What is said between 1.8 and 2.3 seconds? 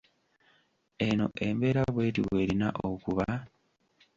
bw’eti